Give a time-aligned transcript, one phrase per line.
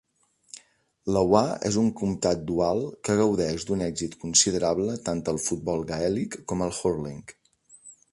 [1.15, 6.65] Laois és un comptat dual que gaudeix d'un èxit considerable tant al futbol gaèlic com
[6.69, 7.21] al hurling.